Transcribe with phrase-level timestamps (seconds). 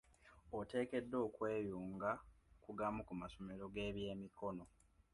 [0.57, 2.11] Oteekeddwa okweyunga
[2.63, 4.63] ku gamu ku masomero g'ebyemikono.